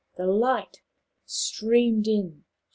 [0.17, 0.81] The light
[1.27, 2.43] streamed in.